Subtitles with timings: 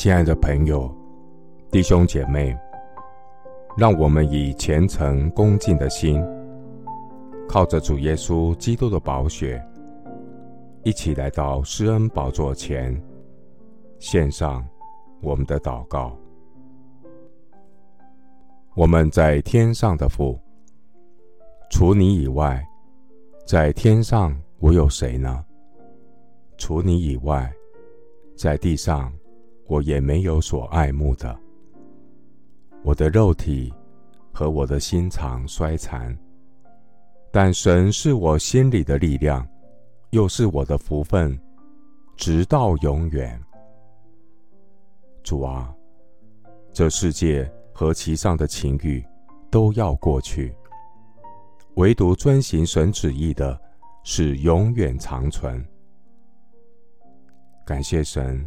[0.00, 0.90] 亲爱的朋友、
[1.70, 2.56] 弟兄姐妹，
[3.76, 6.24] 让我们以虔诚恭敬的心，
[7.46, 9.62] 靠着主耶稣基督的宝血，
[10.84, 12.98] 一起来到施恩宝座前，
[13.98, 14.66] 献上
[15.20, 16.16] 我们的祷告。
[18.74, 20.40] 我们在天上的父，
[21.70, 22.66] 除你以外，
[23.46, 25.44] 在天上我有谁呢？
[26.56, 27.52] 除你以外，
[28.34, 29.12] 在地上。
[29.70, 31.38] 我也没有所爱慕的。
[32.82, 33.72] 我的肉体
[34.32, 36.18] 和我的心肠衰残，
[37.30, 39.46] 但神是我心里的力量，
[40.10, 41.40] 又是我的福分，
[42.16, 43.40] 直到永远。
[45.22, 45.72] 主啊，
[46.72, 49.06] 这世界和其上的情欲
[49.52, 50.52] 都要过去，
[51.74, 53.56] 唯独遵行神旨意的，
[54.02, 55.64] 是永远长存。
[57.64, 58.44] 感谢神。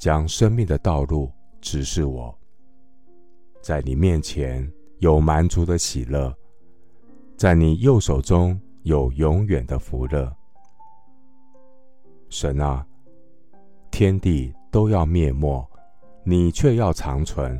[0.00, 2.34] 将生命的道路指示我，
[3.60, 4.66] 在你面前
[5.00, 6.34] 有满足的喜乐，
[7.36, 10.34] 在你右手中有永远的福乐。
[12.30, 12.86] 神啊，
[13.90, 15.68] 天地都要灭没，
[16.24, 17.54] 你却要长存；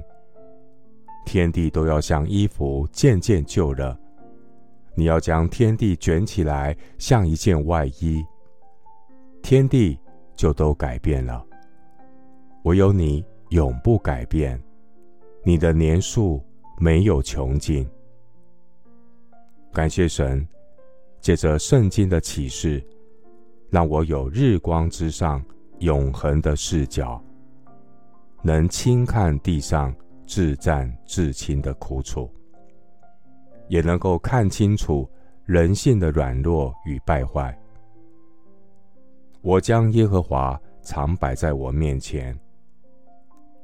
[1.27, 4.01] 天地都要像衣服渐渐旧了，
[4.95, 8.25] 你要将天地卷起来，像一件外衣，
[9.43, 10.01] 天地
[10.35, 11.47] 就都改变了。
[12.65, 14.63] 唯有你永不改变，
[15.43, 16.45] 你的年数
[16.79, 17.89] 没有穷尽。
[19.73, 20.47] 感谢神，
[21.21, 22.85] 借着圣经的启示，
[23.71, 25.43] 让我有日光之上
[25.79, 27.23] 永恒的视角，
[28.43, 29.95] 能轻看地上
[30.27, 32.31] 至战至轻的苦楚，
[33.69, 35.09] 也能够看清楚
[35.45, 37.57] 人性的软弱与败坏。
[39.41, 42.39] 我将耶和华常摆在我面前。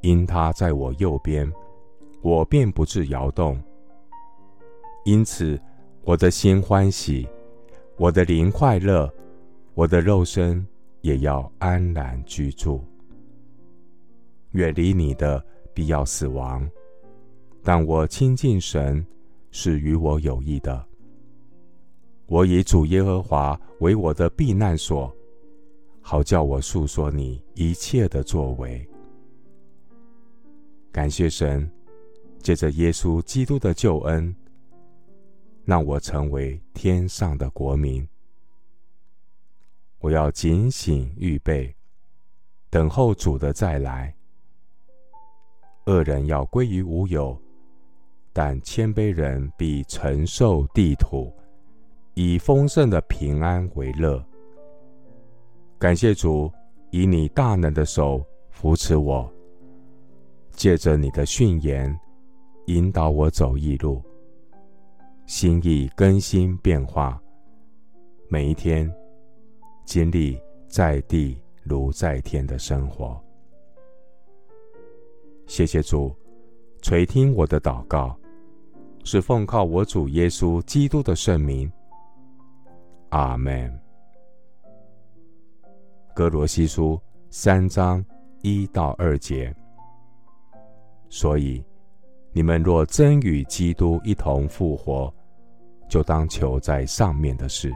[0.07, 1.53] 因他在我右边，
[2.23, 3.61] 我便不致摇动。
[5.05, 5.61] 因此，
[6.03, 7.27] 我的心欢喜，
[7.97, 9.13] 我的灵快乐，
[9.75, 10.65] 我的肉身
[11.01, 12.85] 也要安然居住。
[14.53, 15.45] 远离你的
[15.75, 16.65] 必要死亡，
[17.65, 19.05] 但我亲近神
[19.51, 20.87] 是与我有益的。
[22.27, 25.13] 我以主耶和华为我的避难所，
[26.01, 28.89] 好叫我述说你一切的作为。
[30.97, 31.71] 感谢神，
[32.39, 34.35] 借着耶稣基督的救恩，
[35.67, 38.09] 让我成为天上的国民。
[39.99, 41.77] 我要警醒预备，
[42.71, 44.17] 等候主的再来。
[45.85, 47.39] 恶人要归于无有，
[48.33, 51.31] 但谦卑人必承受地土，
[52.15, 54.25] 以丰盛的平安为乐。
[55.79, 56.51] 感谢主，
[56.91, 59.31] 以你大能的手扶持我。
[60.57, 61.95] 借着你的训言，
[62.67, 64.03] 引导我走义路，
[65.27, 67.21] 心意更新变化，
[68.29, 68.91] 每一天
[69.85, 73.23] 经历在地如在天的生活。
[75.47, 76.17] 谢谢主
[76.81, 78.19] 垂听我的祷告，
[79.05, 81.71] 是奉靠我主耶稣基督的圣名。
[83.11, 83.73] 阿门。
[86.15, 88.03] 哥罗西书三章
[88.41, 89.55] 一到二节。
[91.09, 91.65] 所以，
[92.33, 95.13] 你们若真与基督一同复活，
[95.89, 97.73] 就当求在上面的事。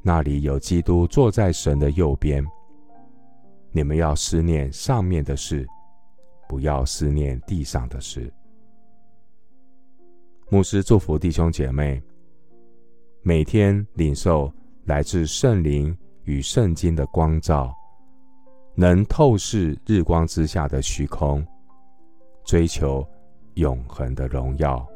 [0.00, 2.44] 那里有基督坐在神的右边。
[3.70, 5.66] 你们要思念上面的事，
[6.48, 8.32] 不要思念地上的事。
[10.48, 12.02] 牧师祝福弟兄姐妹，
[13.20, 14.50] 每天领受
[14.84, 15.94] 来自圣灵
[16.24, 17.74] 与圣经的光照，
[18.74, 21.46] 能透视日光之下的虚空。
[22.48, 23.06] 追求
[23.56, 24.88] 永恒的荣耀。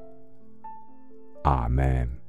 [1.44, 2.21] 阿门。